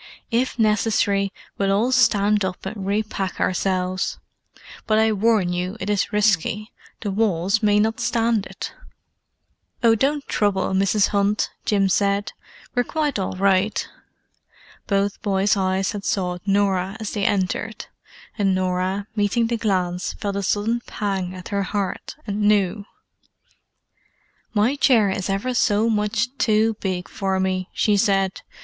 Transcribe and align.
If 0.31 0.57
necessary 0.57 1.31
we'll 1.59 1.71
all 1.71 1.91
stand 1.91 2.43
up 2.43 2.65
and 2.65 2.87
re 2.87 3.03
pack 3.03 3.39
ourselves, 3.39 4.17
but 4.87 4.97
I 4.97 5.11
warn 5.11 5.53
you 5.53 5.77
it 5.79 5.91
is 5.91 6.11
risky: 6.11 6.71
the 7.01 7.11
walls 7.11 7.61
may 7.61 7.77
not 7.77 7.99
stand 7.99 8.47
it!" 8.47 8.73
"Oh, 9.83 9.93
don't 9.93 10.25
trouble, 10.27 10.73
Mrs. 10.73 11.09
Hunt," 11.09 11.51
Jim 11.65 11.87
said. 11.87 12.31
"We're 12.73 12.83
quite 12.83 13.19
all 13.19 13.33
right." 13.35 13.87
Both 14.87 15.21
boys' 15.21 15.55
eyes 15.55 15.91
had 15.91 16.03
sought 16.03 16.41
Norah 16.47 16.97
as 16.99 17.11
they 17.11 17.23
entered: 17.23 17.85
and 18.39 18.55
Norah, 18.55 19.05
meeting 19.15 19.45
the 19.45 19.57
glance, 19.57 20.13
felt 20.13 20.35
a 20.35 20.41
sudden 20.41 20.81
pang 20.87 21.35
at 21.35 21.49
her 21.49 21.61
heart, 21.61 22.15
and 22.25 22.41
knew. 22.41 22.85
"My 24.55 24.75
chair 24.75 25.11
is 25.11 25.29
ever 25.29 25.53
so 25.53 25.91
much 25.91 26.35
too 26.39 26.73
big 26.79 27.07
for 27.07 27.39
me," 27.39 27.69
she 27.71 27.97
said. 27.97 28.41